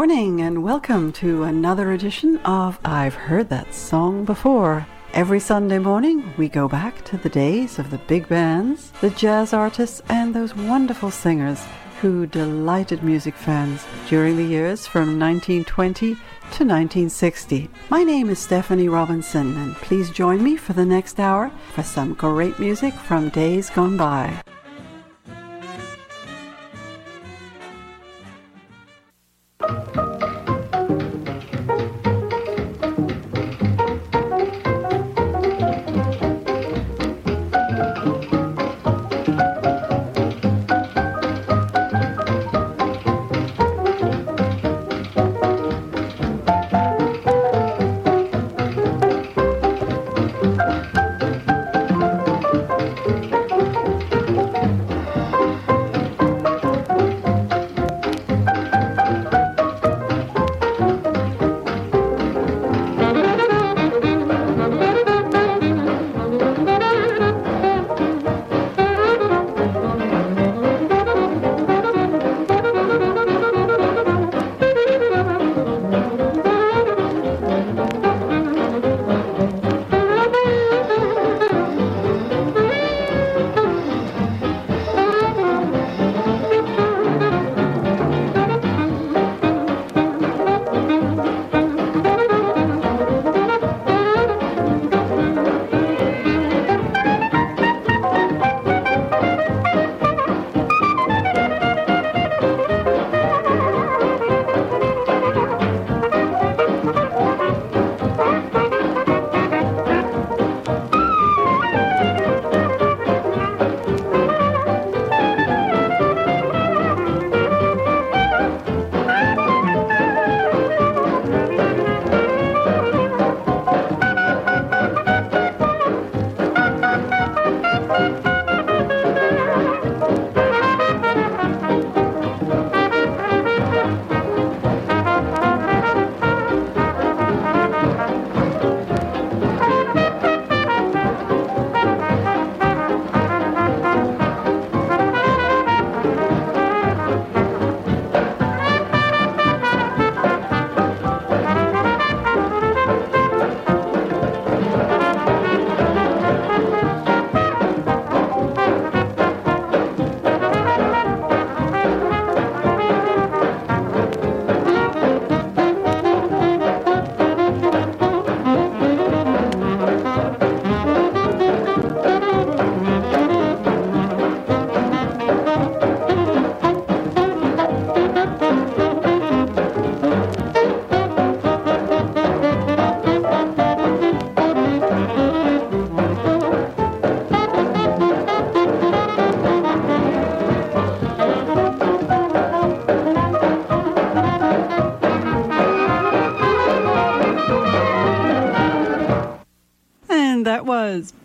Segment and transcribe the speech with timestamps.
[0.00, 4.86] morning and welcome to another edition of I've Heard That Song Before.
[5.12, 9.52] Every Sunday morning, we go back to the days of the big bands, the jazz
[9.52, 11.60] artists, and those wonderful singers
[12.00, 17.68] who delighted music fans during the years from 1920 to 1960.
[17.90, 22.14] My name is Stephanie Robinson, and please join me for the next hour for some
[22.14, 24.40] great music from days gone by.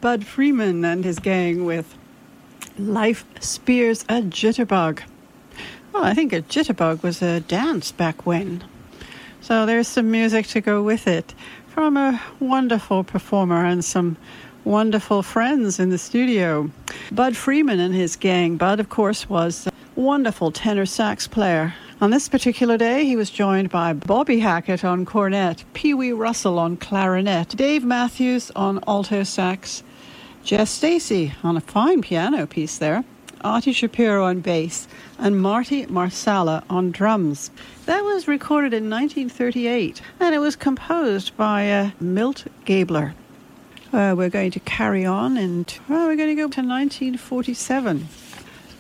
[0.01, 1.97] Bud Freeman and his gang with
[2.77, 5.01] Life Spears a Jitterbug.
[5.93, 8.63] Well, I think a jitterbug was a dance back when.
[9.41, 11.33] So there's some music to go with it
[11.67, 14.17] from a wonderful performer and some
[14.65, 16.69] wonderful friends in the studio.
[17.11, 18.57] Bud Freeman and his gang.
[18.57, 23.29] Bud, of course, was a wonderful tenor sax player on this particular day, he was
[23.29, 29.23] joined by Bobby Hackett on cornet, Pee Wee Russell on clarinet, Dave Matthews on alto
[29.23, 29.81] sax,
[30.43, 33.05] Jess Stacy on a fine piano piece there,
[33.45, 37.49] Artie Shapiro on bass, and Marty Marsala on drums.
[37.85, 43.15] That was recorded in 1938, and it was composed by uh, Milt Gabler.
[43.93, 48.09] Uh, we're going to carry on, and well, we're going to go to 1947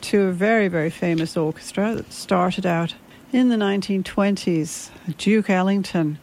[0.01, 2.93] to a very, very famous orchestra that started out
[3.31, 6.19] in the 1920s, Duke Ellington,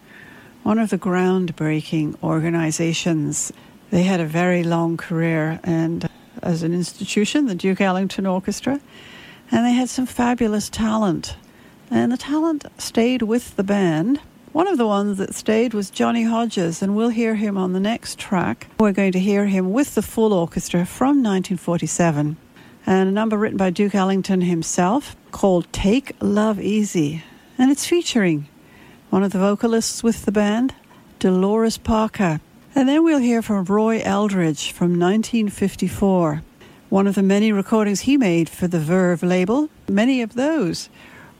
[0.62, 3.52] one of the groundbreaking organizations,
[3.90, 6.08] they had a very long career and uh,
[6.42, 8.80] as an institution, the Duke Ellington Orchestra,
[9.50, 11.36] and they had some fabulous talent.
[11.90, 14.20] And the talent stayed with the band
[14.52, 17.80] One of the ones that stayed was Johnny Hodges, and we'll hear him on the
[17.80, 18.66] next track.
[18.78, 22.36] We're going to hear him with the full orchestra from 1947,
[22.84, 27.24] and a number written by Duke Ellington himself called Take Love Easy.
[27.58, 28.46] And it's featuring
[29.10, 30.74] one of the vocalists with the band,
[31.18, 32.40] Dolores Parker.
[32.74, 36.42] And then we'll hear from Roy Eldridge from 1954,
[36.88, 39.68] one of the many recordings he made for the Verve label.
[39.88, 40.88] Many of those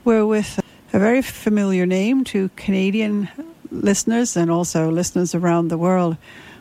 [0.03, 0.59] were with
[0.91, 3.29] a very familiar name to Canadian
[3.71, 6.17] listeners and also listeners around the world.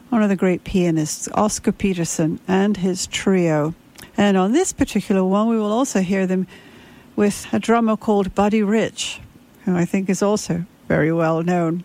[0.09, 3.75] One of the great pianists, Oscar Peterson, and his trio.
[4.17, 6.47] And on this particular one, we will also hear them
[7.17, 9.21] with a drummer called Buddy Rich,
[9.65, 11.85] who I think is also very well known.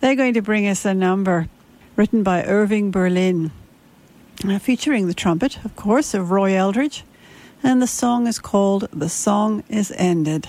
[0.00, 1.48] They're going to bring us a number
[1.96, 3.50] written by Irving Berlin,
[4.46, 7.04] uh, featuring the trumpet, of course, of Roy Eldridge.
[7.62, 10.48] And the song is called The Song Is Ended.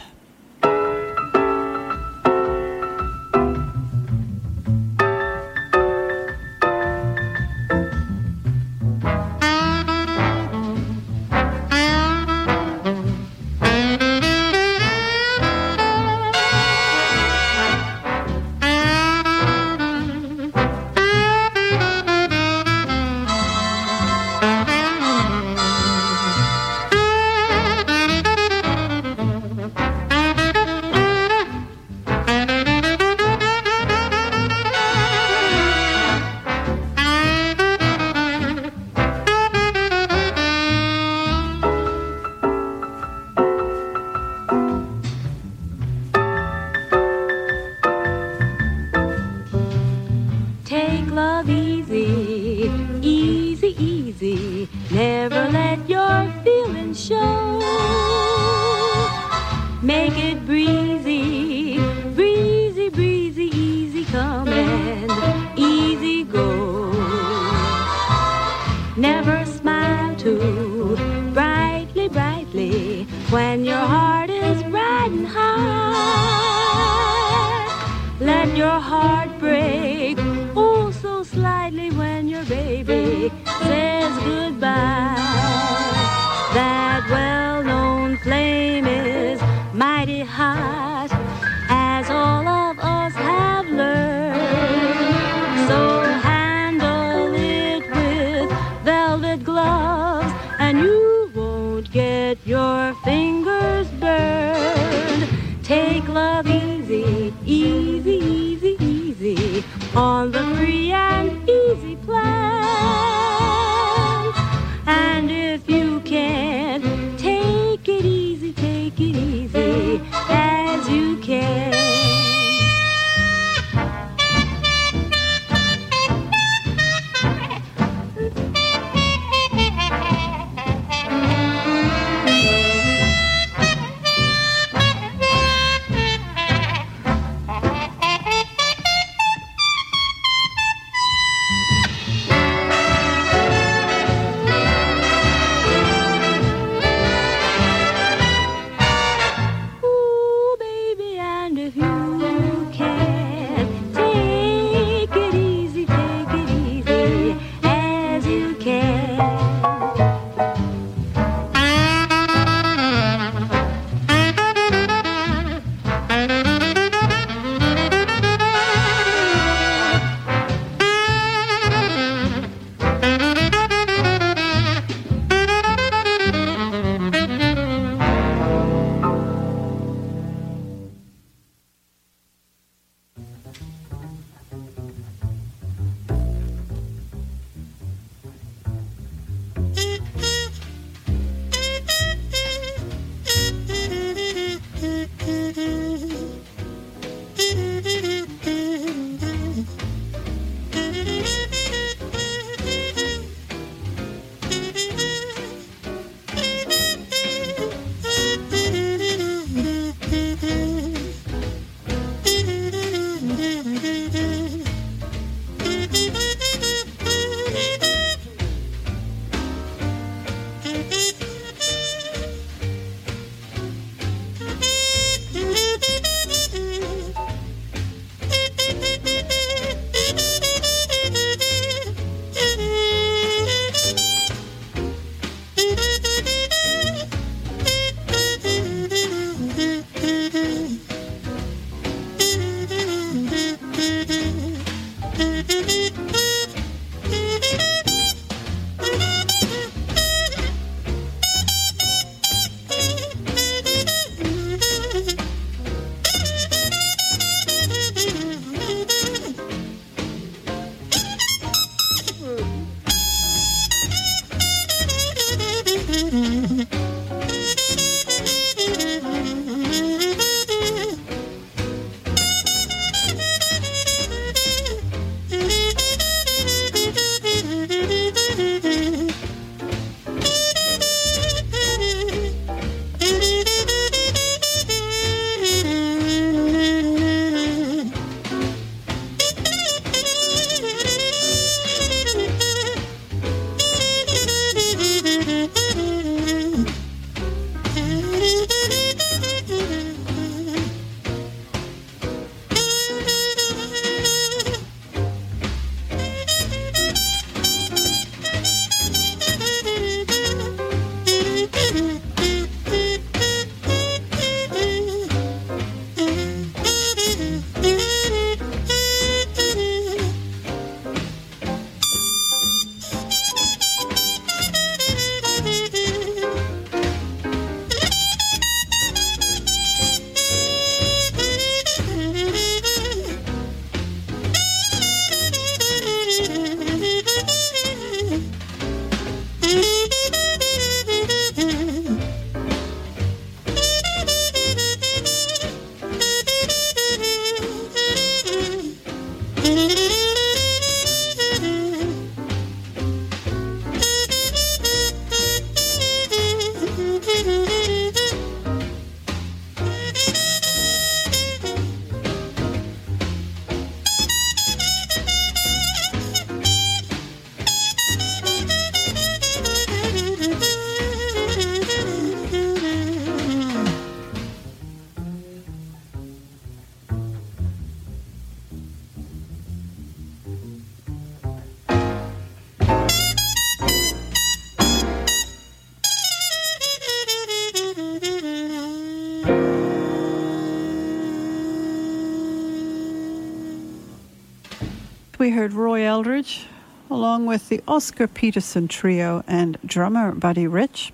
[395.32, 396.46] We heard Roy Eldridge,
[396.90, 400.92] along with the Oscar Peterson Trio and drummer Buddy Rich,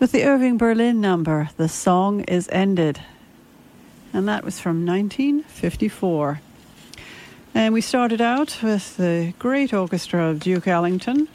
[0.00, 3.00] with the Irving Berlin number, The Song Is Ended.
[4.14, 6.40] And that was from 1954.
[7.54, 11.28] And we started out with the great orchestra of Duke Ellington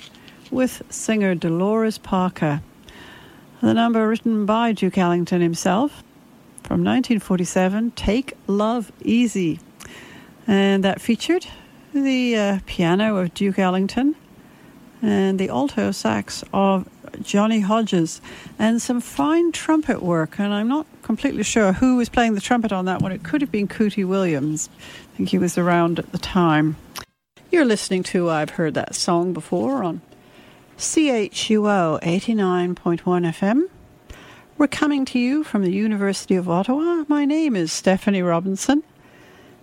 [0.49, 2.63] with singer Dolores Parker.
[3.61, 6.01] The number written by Duke Ellington himself
[6.63, 9.59] from 1947, Take Love Easy.
[10.47, 11.45] And that featured
[11.93, 14.15] the uh, piano of Duke Ellington
[15.01, 16.88] and the alto sax of
[17.22, 18.22] Johnny Hodges
[18.58, 20.39] and some fine trumpet work.
[20.39, 23.12] And I'm not completely sure who was playing the trumpet on that one.
[23.12, 24.69] It could have been Cootie Williams.
[25.13, 26.75] I think he was around at the time.
[27.51, 30.01] You're listening to I've Heard That Song Before on
[30.77, 33.63] CHUO 89.1 FM.
[34.58, 37.05] We're coming to you from the University of Ottawa.
[37.08, 38.84] My name is Stephanie Robinson.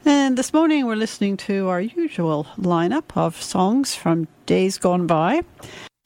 [0.08, 5.42] And this morning we're listening to our usual lineup of songs from days gone by.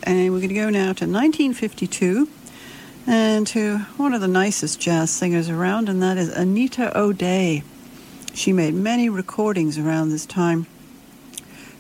[0.05, 2.27] And we're going to go now to 1952
[3.07, 7.63] and to one of the nicest jazz singers around, and that is Anita O'Day.
[8.33, 10.65] She made many recordings around this time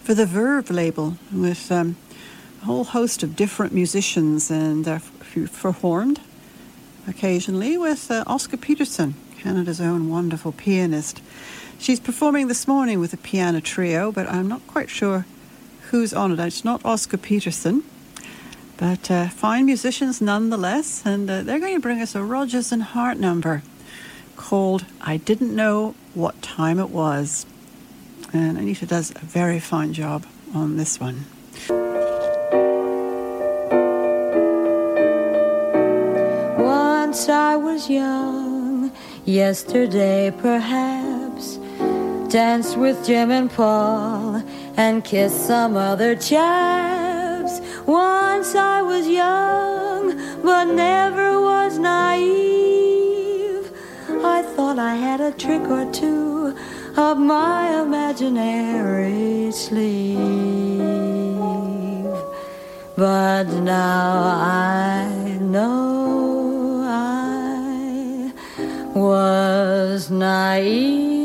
[0.03, 1.97] for the Verve label with um,
[2.61, 4.99] a whole host of different musicians and uh,
[5.55, 6.21] performed
[7.09, 11.23] occasionally with uh, Oscar Peterson, Canada's own wonderful pianist.
[11.81, 15.25] She's performing this morning with a piano trio, but I'm not quite sure
[15.89, 16.39] who's on it.
[16.39, 17.85] It's not Oscar Peterson,
[18.77, 22.83] but uh, fine musicians nonetheless, and uh, they're going to bring us a Rodgers and
[22.83, 23.63] Hart number
[24.37, 27.47] called I Didn't Know What Time It Was.
[28.31, 31.25] And Anita does a very fine job on this one.
[36.63, 38.93] Once I was young,
[39.25, 41.10] yesterday perhaps
[42.31, 44.41] danced with Jim and Paul,
[44.77, 47.61] and kissed some other chaps.
[47.87, 53.73] Once I was young, but never was naive.
[54.25, 56.57] I thought I had a trick or two
[56.97, 60.19] up my imaginary sleeve.
[62.97, 68.33] But now I know I
[68.95, 71.20] was naive.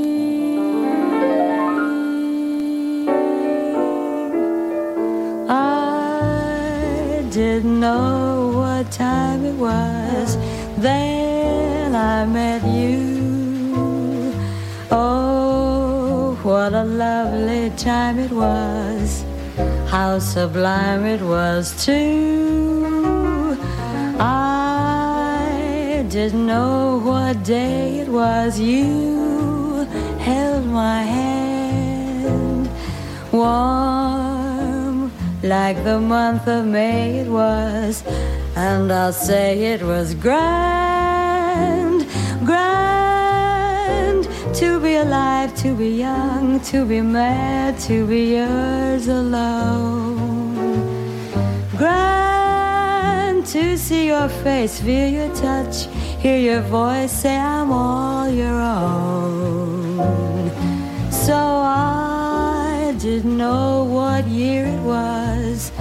[7.35, 10.37] Didn't know what time it was.
[10.77, 14.33] Then I met you.
[14.89, 19.25] Oh, what a lovely time it was.
[19.89, 23.57] How sublime it was, too.
[24.17, 28.57] I didn't know what day it was.
[28.57, 29.85] You
[30.19, 32.67] held my hand.
[33.31, 34.34] One
[35.45, 38.03] like the month of May it was,
[38.55, 42.07] and I'll say it was grand,
[42.43, 50.55] grand to be alive, to be young, to be mad, to be yours alone.
[51.77, 55.85] Grand to see your face, feel your touch,
[56.19, 59.99] hear your voice, say I'm all your own.
[61.11, 62.04] So I
[63.05, 65.71] didn't know what year it was.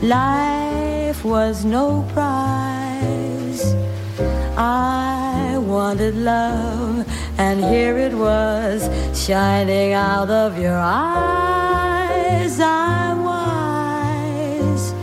[0.00, 3.62] Life was no prize.
[4.56, 7.06] I wanted love,
[7.36, 12.58] and here it was, shining out of your eyes.
[12.58, 14.94] I'm wise,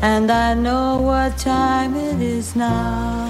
[0.00, 3.25] and I know what time it is now.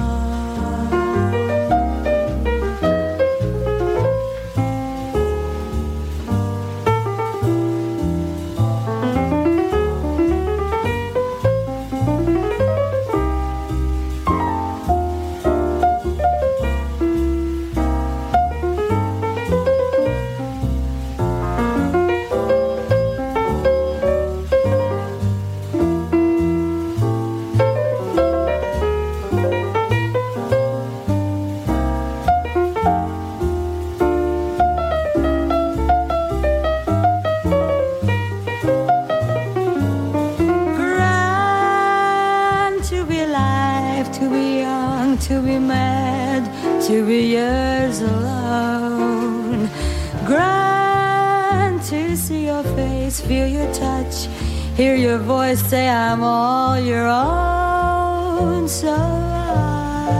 [54.76, 58.69] Hear your voice say I'm all your own.
[58.69, 60.10] So I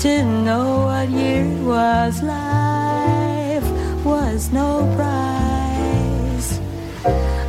[0.00, 2.20] didn't know what year it was.
[2.24, 3.70] Life
[4.04, 6.58] was no prize.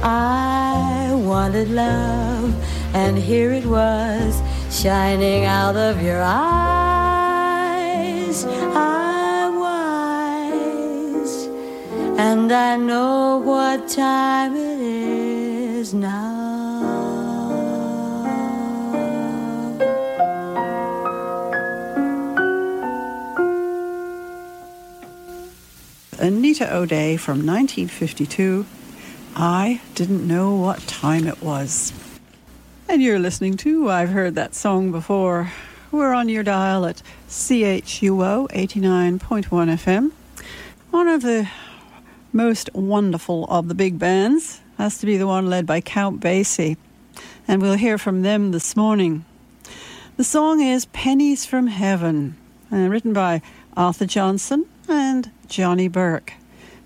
[0.03, 2.53] I wanted love,
[2.93, 6.74] and here it was shining out of your eyes.
[26.55, 28.65] Anita O'Day from 1952.
[29.35, 31.91] I didn't know what time it was.
[32.87, 35.51] And you're listening to I've Heard That Song Before.
[35.91, 40.11] We're on your dial at CHUO 89.1 FM.
[40.91, 41.49] One of the
[42.31, 46.77] most wonderful of the big bands has to be the one led by Count Basie.
[47.49, 49.25] And we'll hear from them this morning.
[50.15, 52.37] The song is Pennies from Heaven,
[52.71, 53.41] and written by
[53.75, 56.35] Arthur Johnston and Johnny Burke.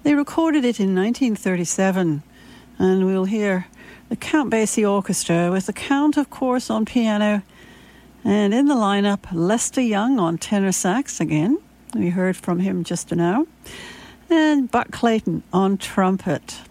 [0.04, 2.24] They recorded it in 1937,
[2.78, 3.68] and we'll hear
[4.08, 7.44] the Count Basie Orchestra with the Count, of course, on piano,
[8.24, 11.58] and in the lineup, Lester Young on tenor sax again.
[11.94, 13.46] We heard from him just now,
[14.30, 16.62] and Buck Clayton on trumpet.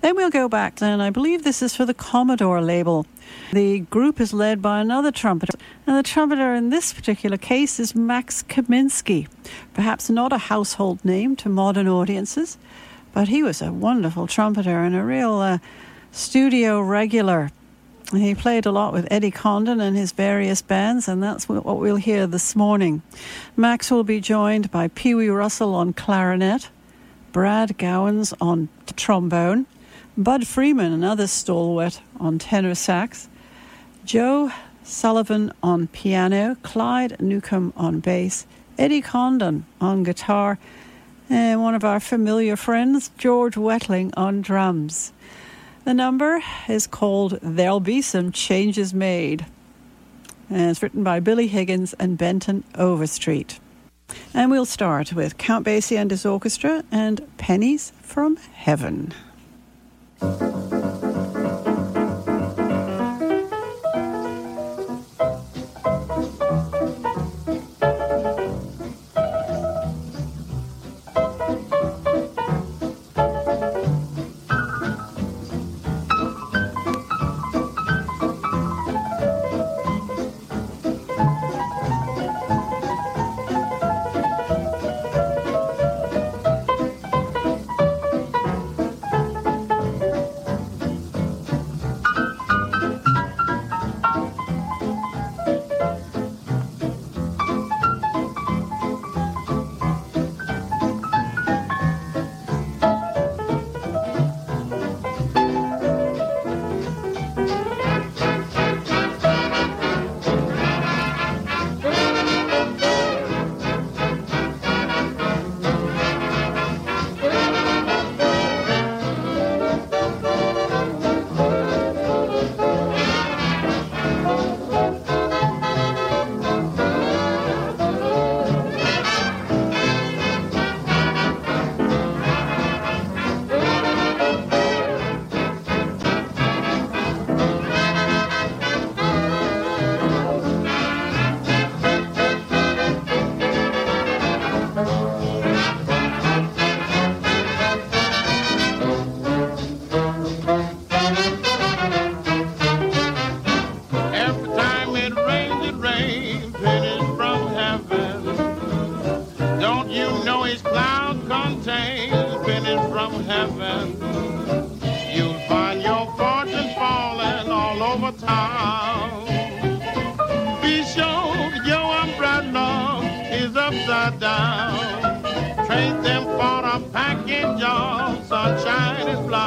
[0.00, 3.06] Then we'll go back, and I believe this is for the Commodore label.
[3.52, 7.94] The group is led by another trumpeter, and the trumpeter in this particular case is
[7.94, 9.26] Max Kaminsky.
[9.74, 12.58] Perhaps not a household name to modern audiences,
[13.12, 15.58] but he was a wonderful trumpeter and a real uh,
[16.12, 17.50] studio regular.
[18.12, 21.96] He played a lot with Eddie Condon and his various bands, and that's what we'll
[21.96, 23.02] hear this morning.
[23.56, 26.70] Max will be joined by Pee Wee Russell on clarinet,
[27.32, 29.66] Brad Gowans on trombone,
[30.16, 33.28] Bud Freeman, another stalwart, on tenor sax,
[34.04, 34.50] Joe
[34.82, 38.46] Sullivan on piano, Clyde Newcomb on bass,
[38.78, 40.58] Eddie Condon on guitar,
[41.28, 45.12] and one of our familiar friends, George Wettling, on drums.
[45.84, 49.46] The number is called There'll Be Some Changes Made.
[50.50, 53.60] And it's written by Billy Higgins and Benton Overstreet.
[54.32, 59.12] And we'll start with Count Basie and his orchestra and Pennies from Heaven.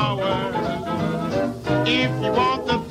[0.01, 1.87] flowers.
[1.87, 2.90] If you want the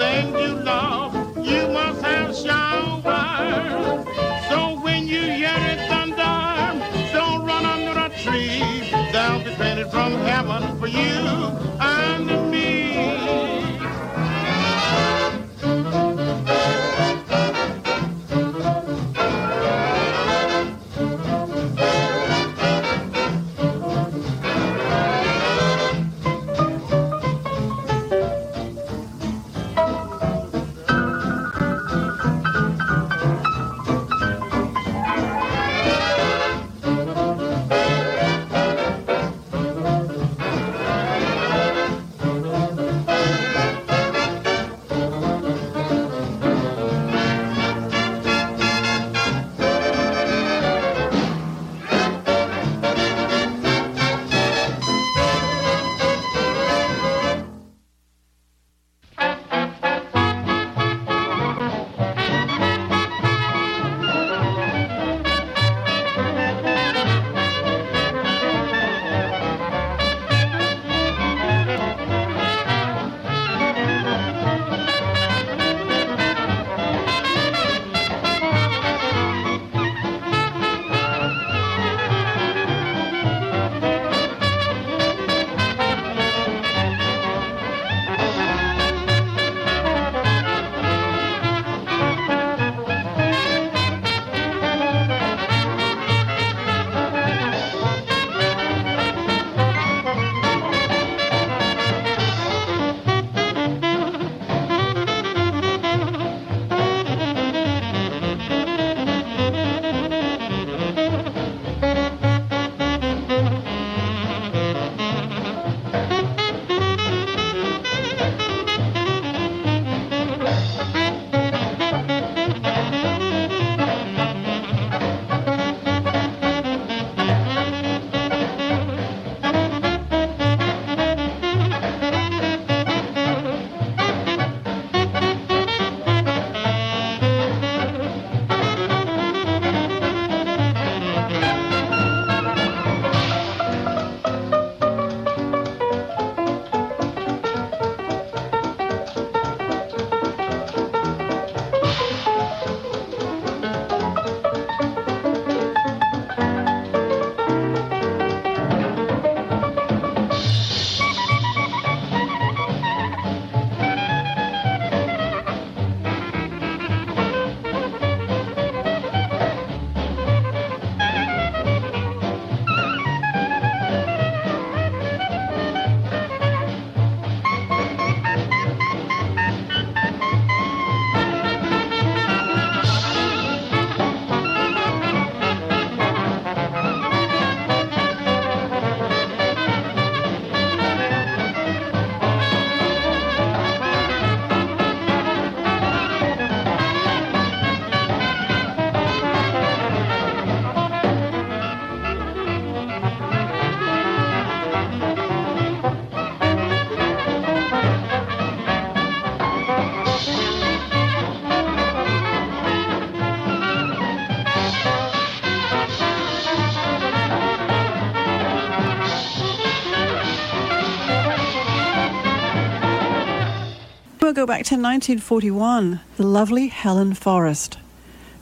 [224.40, 227.76] go back to 1941, the lovely Helen Forrest.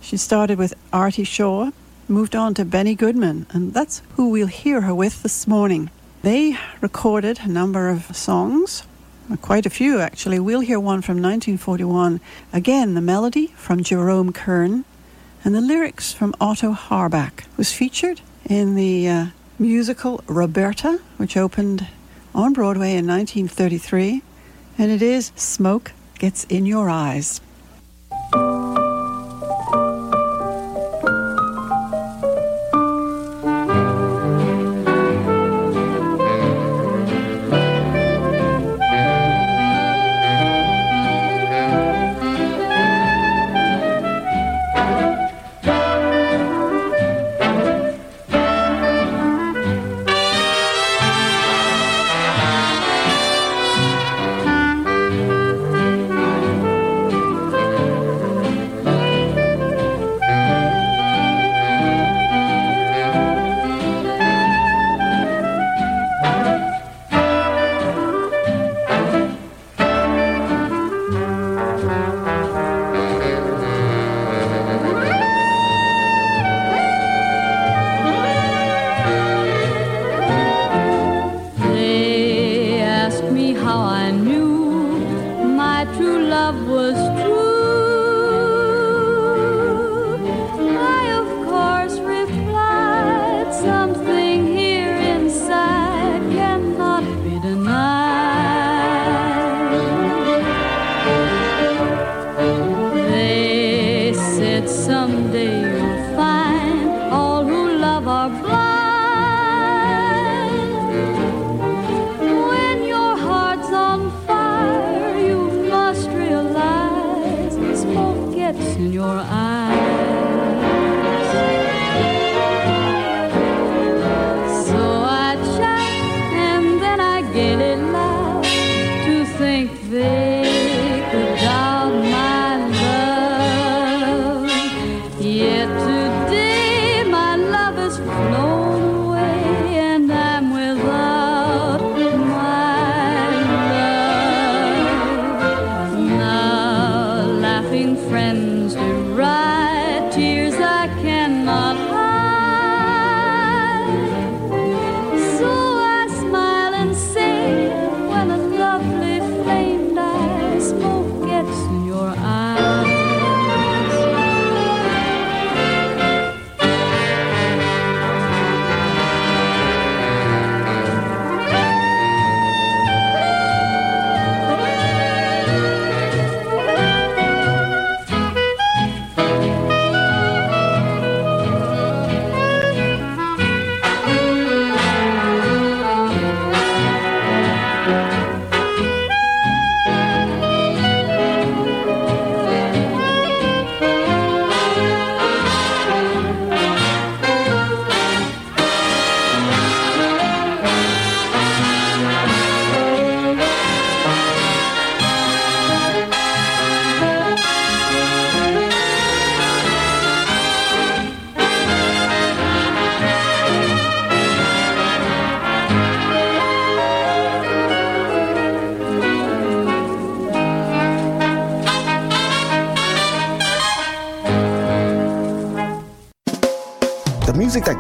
[0.01, 1.73] She started with Artie Shaw,
[2.07, 5.91] moved on to Benny Goodman, and that's who we'll hear her with this morning.
[6.23, 8.85] They recorded a number of songs,
[9.43, 10.39] quite a few actually.
[10.39, 12.21] We'll hear one from 1941.
[12.53, 14.85] Again, the melody from Jerome Kern
[15.43, 19.27] and the lyrics from Otto Harbach was featured in the uh,
[19.59, 21.89] musical Roberta, which opened
[22.37, 24.23] on Broadway in 1933,
[24.79, 27.41] and it is Smoke Gets in Your Eyes.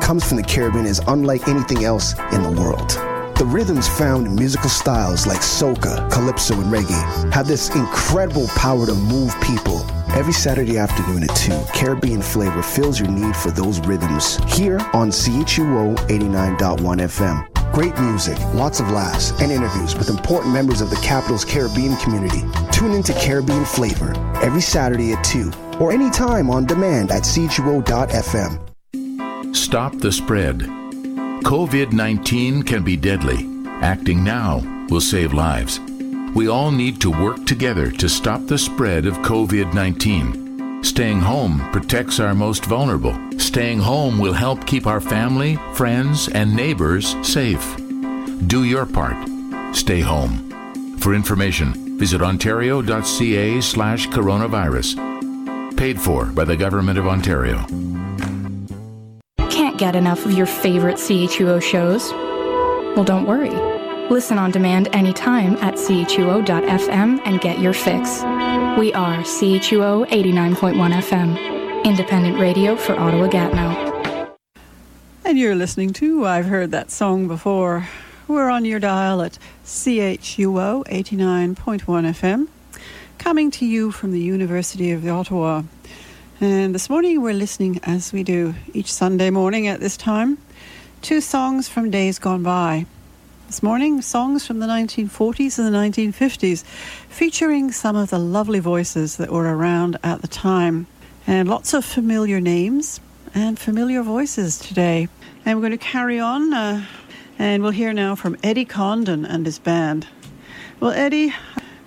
[0.08, 2.88] Comes from the Caribbean is unlike anything else in the world.
[3.36, 8.86] The rhythms found in musical styles like soca, calypso, and reggae have this incredible power
[8.86, 9.84] to move people.
[10.12, 15.10] Every Saturday afternoon at 2, Caribbean Flavor fills your need for those rhythms here on
[15.10, 17.72] CHUO 89.1 FM.
[17.74, 22.44] Great music, lots of laughs, and interviews with important members of the capital's Caribbean community.
[22.72, 28.67] Tune into Caribbean Flavor every Saturday at 2 or anytime on demand at CHUO.FM.
[29.68, 30.60] Stop the spread.
[31.44, 33.46] COVID 19 can be deadly.
[33.82, 35.78] Acting now will save lives.
[36.34, 40.82] We all need to work together to stop the spread of COVID 19.
[40.82, 43.14] Staying home protects our most vulnerable.
[43.38, 47.76] Staying home will help keep our family, friends, and neighbors safe.
[48.46, 49.18] Do your part.
[49.76, 50.96] Stay home.
[50.96, 55.76] For information, visit ontario.ca slash coronavirus.
[55.76, 57.66] Paid for by the Government of Ontario
[59.78, 62.12] get enough of your favorite CHUO shows?
[62.96, 63.50] Well, don't worry.
[64.10, 68.22] Listen on demand anytime at chuo.fm and get your fix.
[68.78, 74.34] We are CHUO 89.1 FM, independent radio for Ottawa Gatineau.
[75.24, 77.88] And you're listening to I've Heard That Song Before.
[78.26, 82.48] We're on your dial at CHUO 89.1 FM,
[83.18, 85.62] coming to you from the University of Ottawa.
[86.40, 90.38] And this morning we're listening, as we do each Sunday morning at this time,
[91.02, 92.86] to songs from days gone by.
[93.48, 96.62] This morning, songs from the 1940s and the 1950s,
[97.08, 100.86] featuring some of the lovely voices that were around at the time.
[101.26, 103.00] And lots of familiar names
[103.34, 105.08] and familiar voices today.
[105.44, 106.86] And we're going to carry on, uh,
[107.36, 110.06] and we'll hear now from Eddie Condon and his band.
[110.78, 111.34] Well, Eddie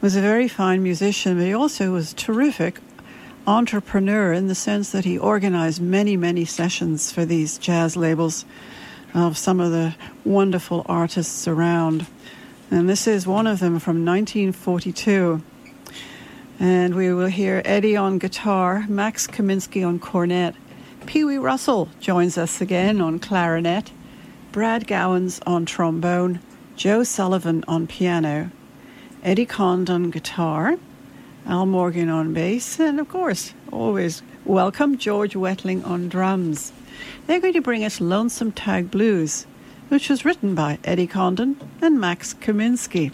[0.01, 2.81] was a very fine musician, but he also was terrific
[3.47, 8.45] entrepreneur in the sense that he organized many, many sessions for these jazz labels
[9.13, 12.05] of some of the wonderful artists around.
[12.69, 15.41] And this is one of them from 1942.
[16.59, 20.55] And we will hear Eddie on guitar, Max Kaminsky on cornet,
[21.07, 23.91] Pee Wee Russell joins us again on clarinet,
[24.51, 26.39] Brad Gowans on trombone,
[26.75, 28.51] Joe Sullivan on piano,
[29.23, 30.77] Eddie Condon on guitar,
[31.45, 36.71] Al Morgan on bass, and of course, always welcome George Wettling on drums.
[37.25, 39.47] They're going to bring us Lonesome Tag Blues,
[39.89, 43.11] which was written by Eddie Condon and Max Kaminsky.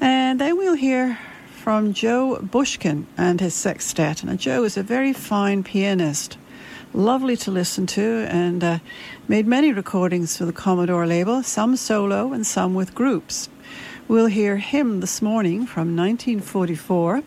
[0.00, 1.18] And then we'll hear
[1.50, 4.24] from Joe Bushkin and his sextet.
[4.24, 6.36] Now, Joe is a very fine pianist,
[6.92, 8.78] lovely to listen to, and uh,
[9.28, 13.48] made many recordings for the Commodore label, some solo and some with groups.
[14.08, 17.22] We'll hear him this morning from 1944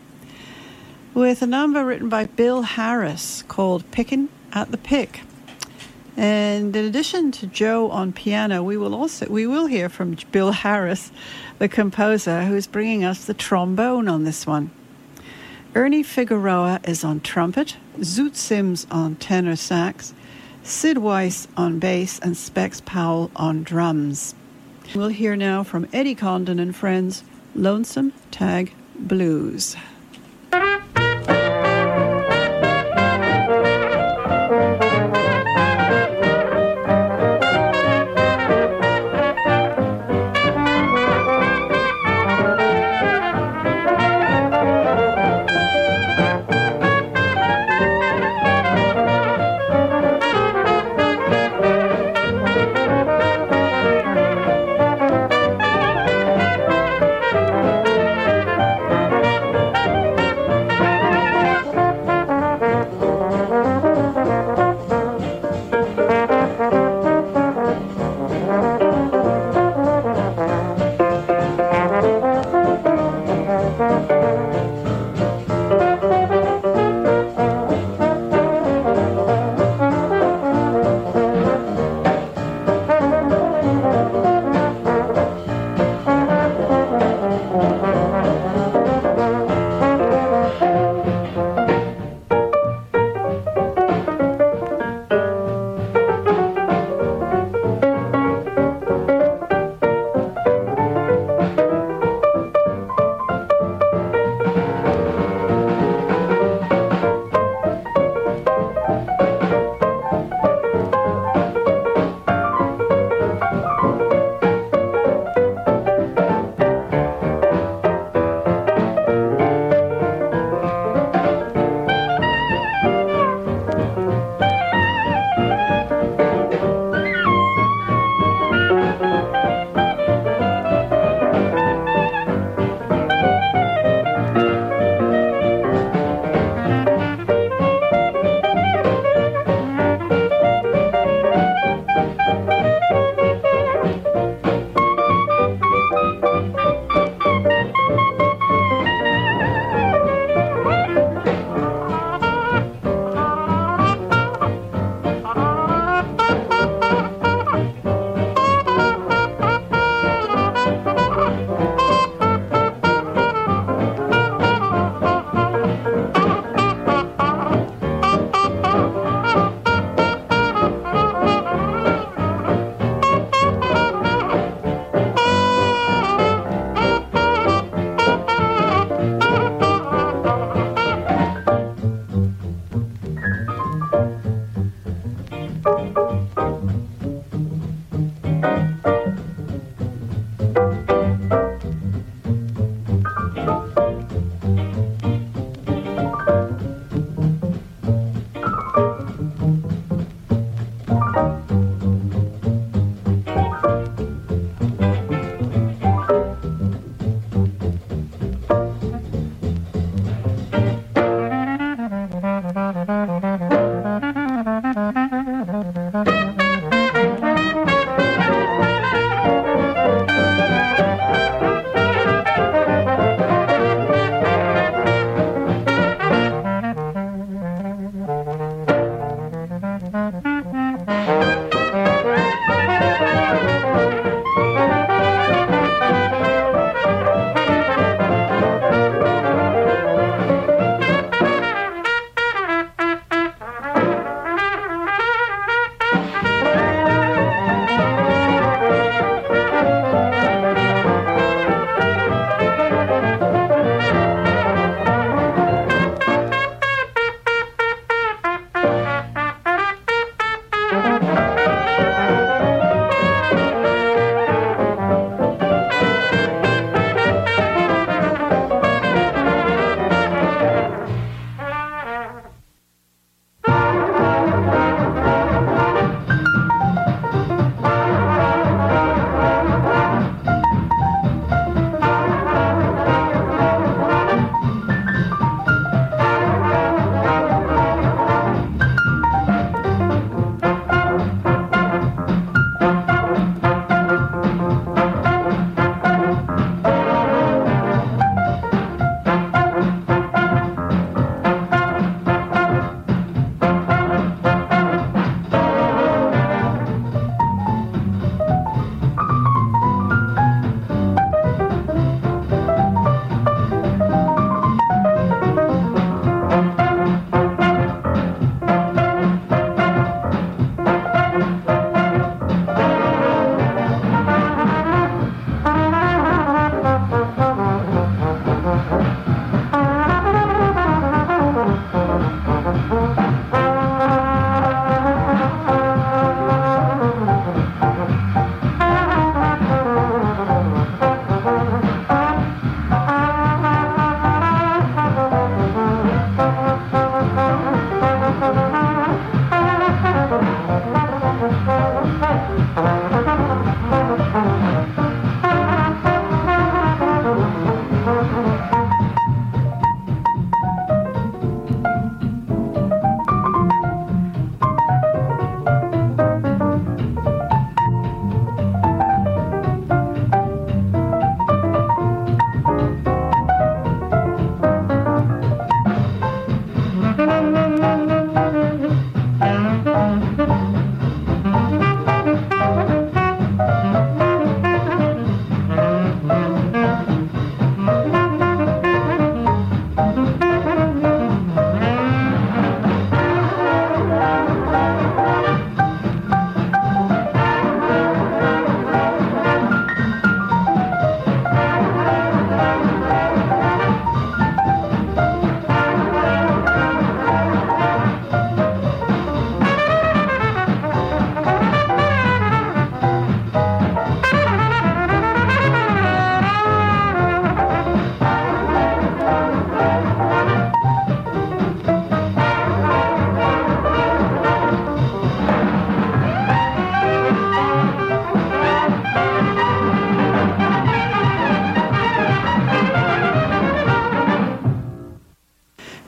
[1.14, 5.22] with a number written by Bill Harris called Pickin' at the Pick.
[6.18, 10.54] And in addition to Joe on piano, we will also we will hear from Bill
[10.54, 11.12] Harris,
[11.60, 14.72] the composer, who is bringing us the trombone on this one.
[15.76, 20.16] Ernie Figueroa is on trumpet, Zoot Sims on tenor sax,
[20.64, 24.34] Sid Weiss on bass, and Specs Powell on drums.
[24.94, 27.24] We'll hear now from Eddie Condon and friends,
[27.56, 29.78] Lonesome Tag Blues.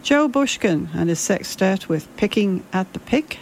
[0.04, 3.40] Joe Bushkin and his sextet with Picking at the Pick.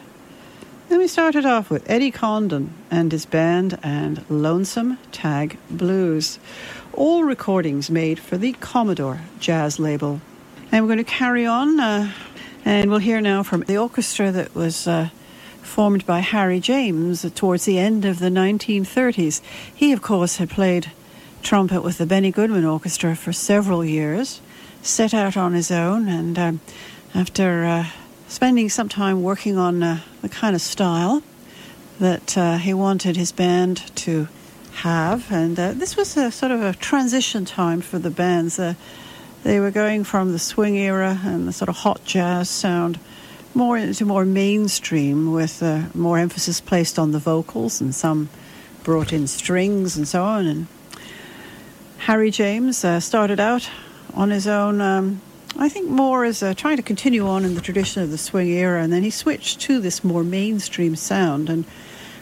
[0.90, 6.38] Then we started off with Eddie Condon and his band and Lonesome Tag Blues.
[6.94, 10.22] All recordings made for the Commodore jazz label.
[10.72, 12.12] And we're going to carry on, uh,
[12.64, 15.10] and we'll hear now from the orchestra that was uh,
[15.64, 19.42] formed by Harry James towards the end of the 1930s.
[19.74, 20.92] He, of course, had played
[21.42, 24.42] trumpet with the Benny Goodman Orchestra for several years
[24.82, 26.60] set out on his own, and um,
[27.14, 27.86] after uh,
[28.28, 31.22] spending some time working on uh, the kind of style
[32.00, 34.28] that uh, he wanted his band to
[34.76, 38.58] have, and uh, this was a sort of a transition time for the bands.
[38.58, 38.74] Uh,
[39.44, 43.00] they were going from the swing era and the sort of hot jazz sound
[43.54, 48.30] more into more mainstream, with uh, more emphasis placed on the vocals, and some
[48.84, 50.46] brought in strings and so on.
[50.48, 50.68] And
[52.00, 53.70] Harry James started out
[54.14, 54.82] on his own.
[54.82, 55.22] Um,
[55.58, 58.50] I think more as uh, trying to continue on in the tradition of the swing
[58.50, 61.66] era, and then he switched to this more mainstream sound, and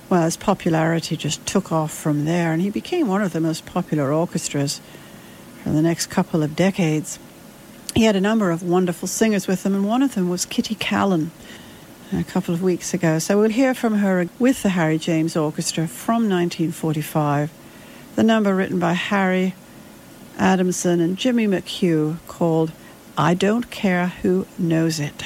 [0.09, 3.65] well, his popularity just took off from there, and he became one of the most
[3.65, 4.81] popular orchestras
[5.63, 7.19] for the next couple of decades.
[7.95, 10.75] he had a number of wonderful singers with him, and one of them was Kitty
[10.75, 11.29] Kallen
[12.11, 13.19] a couple of weeks ago.
[13.19, 17.51] So we'll hear from her with the Harry James Orchestra from 1945.
[18.15, 19.53] The number written by Harry
[20.39, 22.71] Adamson and Jimmy McHugh called
[23.17, 25.25] I Don't Care Who Knows It.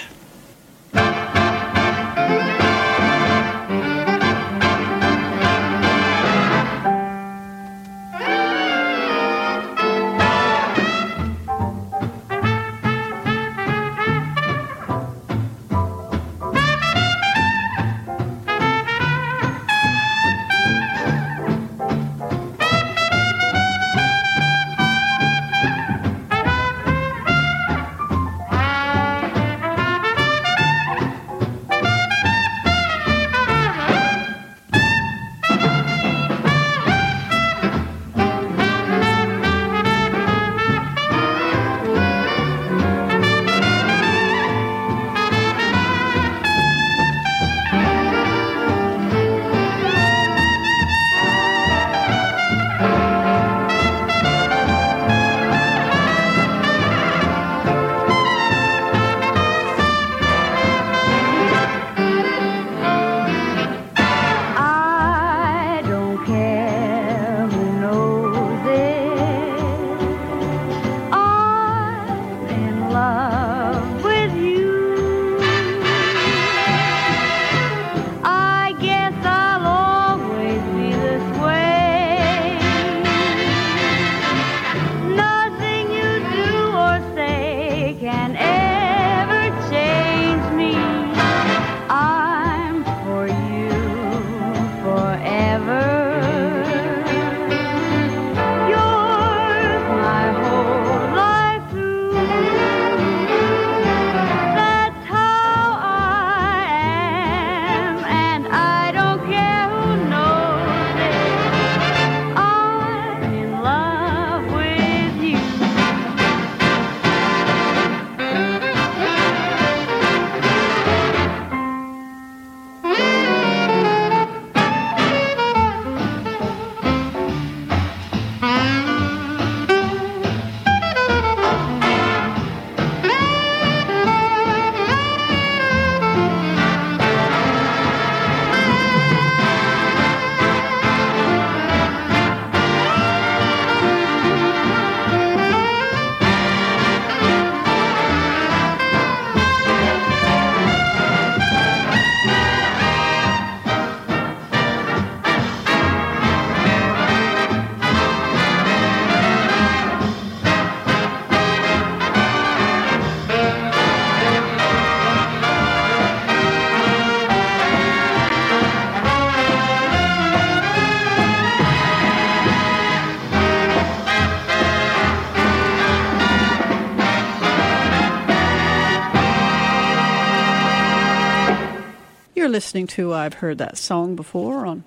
[182.53, 184.83] Listening to I've Heard That Song Before on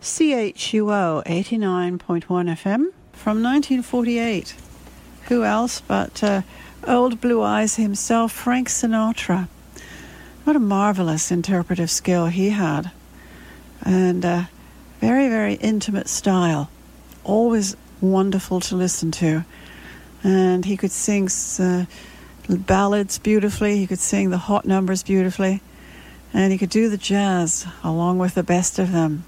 [0.00, 4.54] CHUO 89.1 FM from 1948.
[5.24, 6.42] Who else but uh,
[6.86, 9.48] old Blue Eyes himself, Frank Sinatra.
[10.44, 12.92] What a marvelous interpretive skill he had.
[13.84, 14.44] And uh,
[15.00, 16.70] very, very intimate style.
[17.24, 19.44] Always wonderful to listen to.
[20.22, 21.28] And he could sing
[21.58, 21.86] uh,
[22.48, 25.60] ballads beautifully, he could sing the hot numbers beautifully
[26.34, 29.24] and he could do the jazz along with the best of them.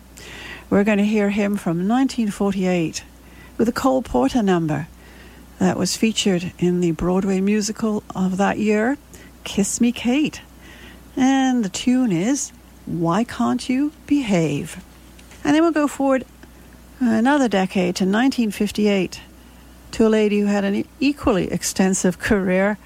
[0.68, 3.04] We're going to hear him from 1948
[3.56, 4.88] with a Cole Porter number
[5.60, 8.98] that was featured in the Broadway musical of that year,
[9.44, 10.42] Kiss Me Kate.
[11.16, 12.50] And the tune is
[12.84, 14.84] Why Can't You Behave?
[15.44, 16.26] And then we'll go forward
[16.98, 19.20] another decade to 1958
[19.92, 22.76] to a lady who had an equally extensive career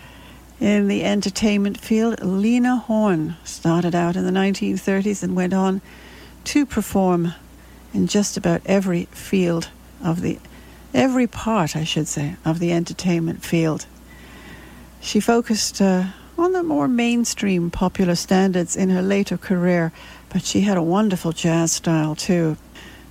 [0.61, 2.23] in the entertainment field.
[2.23, 5.81] Lena Horne started out in the 1930s and went on
[6.45, 7.35] to perform
[7.93, 9.71] in just about every field
[10.05, 10.39] of the
[10.93, 13.87] every part, I should say, of the entertainment field.
[15.01, 16.05] She focused uh,
[16.37, 19.93] on the more mainstream popular standards in her later career,
[20.29, 22.57] but she had a wonderful jazz style too.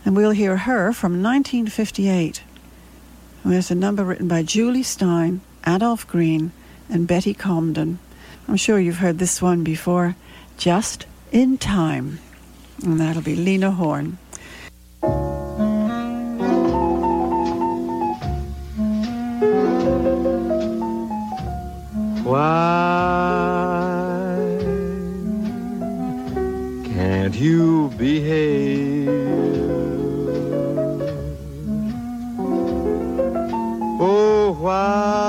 [0.05, 2.43] And we'll hear her from 1958.
[3.45, 6.51] There's a number written by Jule Styne, Adolph Green,
[6.89, 7.97] and Betty Comden.
[8.47, 10.15] I'm sure you've heard this one before,
[10.57, 12.19] Just in Time.
[12.83, 14.17] And that'll be Lena Horne.
[22.29, 22.69] why
[26.85, 29.09] can't you behave?
[33.99, 35.28] Oh, why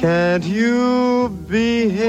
[0.00, 2.00] can't you behave?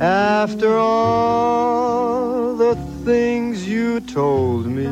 [0.00, 2.74] After all the
[3.04, 4.86] things you told me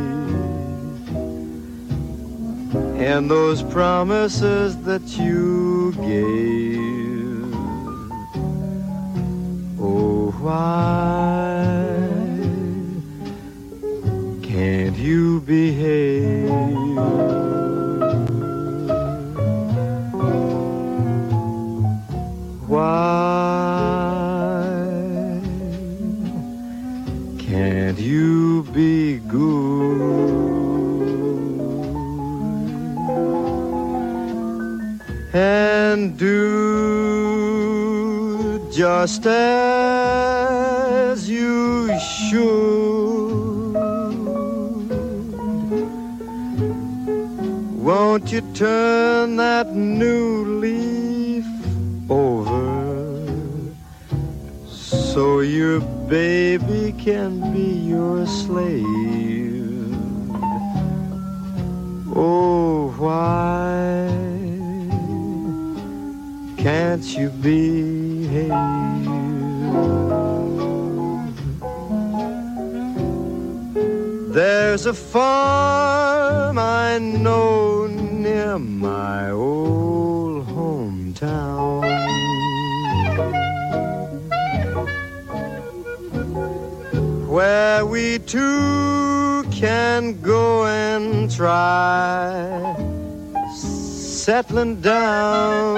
[3.03, 7.55] and those promises that you gave.
[9.81, 11.87] Oh, why
[14.43, 16.87] can't you behave?
[22.69, 22.83] Why
[27.39, 30.01] can't you be good
[35.33, 36.37] and do
[38.73, 40.11] just as
[41.31, 42.67] you should?
[47.79, 50.96] Won't you turn that new leaf
[55.17, 58.85] so your baby can be your slave?
[62.15, 64.13] Oh, why
[66.59, 68.51] can't you behave?
[74.35, 77.76] There's a farm I know
[88.27, 92.75] two can go and try
[93.55, 95.75] settling down.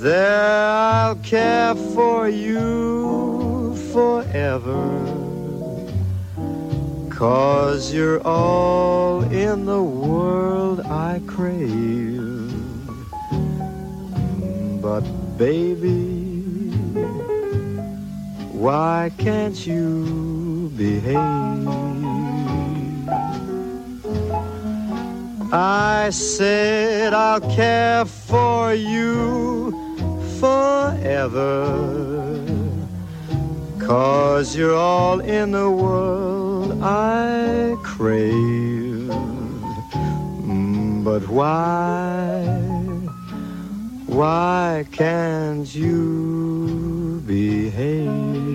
[0.00, 5.04] There I'll care for you forever.
[7.10, 12.40] Cause you're all in the world I crave.
[14.80, 15.02] But
[15.36, 16.17] baby,
[18.58, 21.16] why can't you behave?
[25.52, 29.70] I said I'll care for you
[30.40, 31.64] forever.
[33.78, 39.08] Cause you're all in the world I crave.
[41.04, 42.44] But why,
[44.06, 48.47] why can't you behave?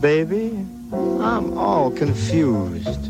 [0.00, 3.08] Baby, I'm all confused.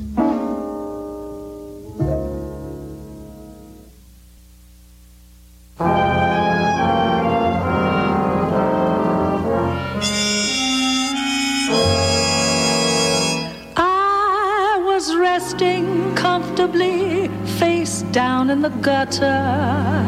[13.76, 17.28] I was resting comfortably,
[17.58, 20.04] face down in the gutter.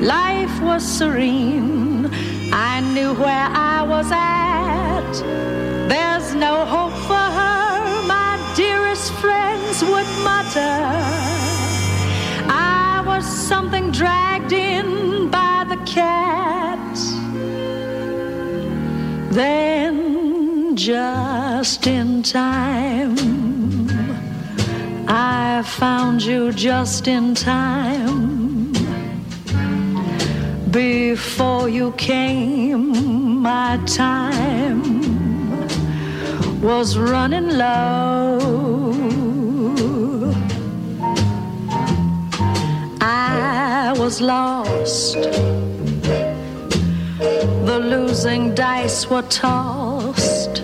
[0.00, 1.99] Life was serene.
[2.94, 5.12] Knew where I was at.
[5.88, 10.82] There's no hope for her, my dearest friends would mutter.
[12.50, 16.96] I was something dragged in by the cat.
[19.30, 23.16] Then, just in time,
[25.06, 28.29] I found you just in time.
[30.70, 35.00] Before you came, my time
[36.62, 38.38] was running low.
[43.00, 45.14] I was lost.
[47.66, 50.62] The losing dice were tossed.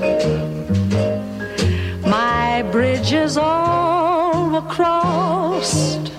[2.07, 6.13] My bridges all were crossed.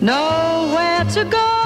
[0.00, 1.57] Nowhere to go.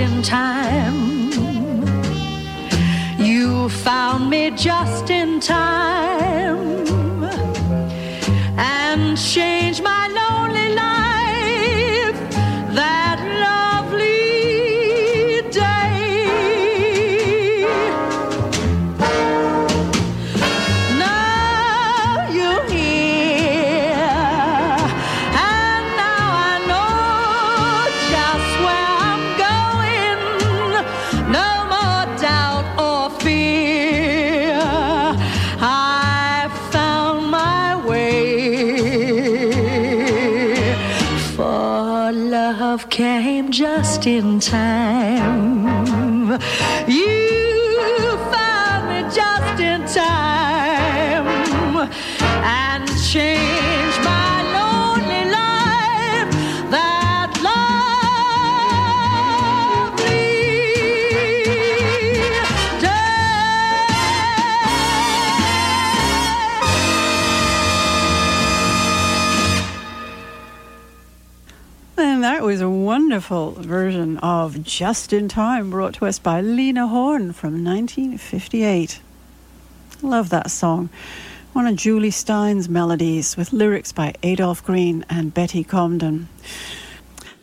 [0.00, 0.59] In time.
[73.30, 79.00] Wonderful version of Just in Time brought to us by Lena Horne from 1958.
[80.02, 80.90] Love that song.
[81.52, 86.26] One of Jule Styne's melodies with lyrics by Adolph Green and Betty Comden.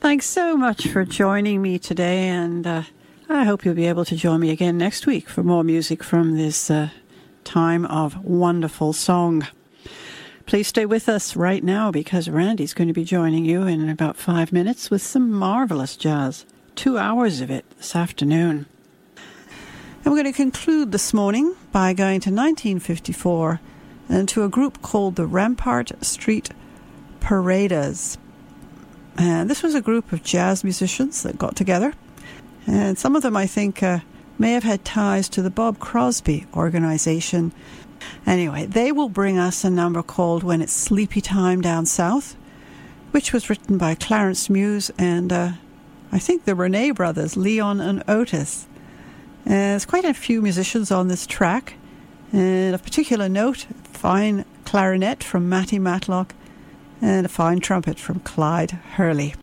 [0.01, 2.83] Thanks so much for joining me today, and uh,
[3.29, 6.35] I hope you'll be able to join me again next week for more music from
[6.35, 6.89] this uh,
[7.45, 9.47] time of wonderful song.
[10.47, 14.15] Please stay with us right now because Randy's going to be joining you in about
[14.15, 16.45] five minutes with some marvelous jazz.
[16.73, 18.65] Two hours of it this afternoon.
[19.17, 23.59] And we're going to conclude this morning by going to 1954
[24.07, 26.51] and to a group called the Rampart Street
[27.19, 28.17] Paraders.
[29.17, 31.93] And this was a group of jazz musicians that got together.
[32.65, 33.99] And some of them, I think, uh,
[34.39, 37.51] may have had ties to the Bob Crosby organization
[38.25, 42.35] Anyway, they will bring us a number called When It's Sleepy Time Down South,
[43.11, 45.51] which was written by Clarence Muse and uh,
[46.11, 48.67] I think the René brothers, Leon and Otis.
[49.45, 51.75] Uh, there's quite a few musicians on this track,
[52.31, 56.33] and of particular note, fine clarinet from Matty Matlock
[57.01, 59.35] and a fine trumpet from Clyde Hurley.